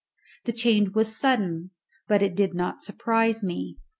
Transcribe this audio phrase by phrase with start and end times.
[0.45, 1.69] The change was sudden,
[2.07, 3.77] but it did not surprise me.